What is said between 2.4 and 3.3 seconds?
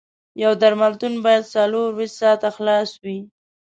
خلاص وي